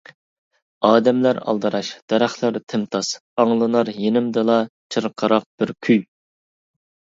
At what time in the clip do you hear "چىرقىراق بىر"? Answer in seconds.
4.97-5.77